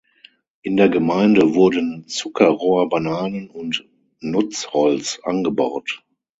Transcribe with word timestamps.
In 0.63 0.77
der 0.77 0.89
Gemeinde 0.89 1.53
wurden 1.53 2.07
Zuckerrohr, 2.07 2.89
Bananen 2.89 3.51
und 3.51 3.87
Nutzholz 4.19 5.19
angebaut. 5.21 6.03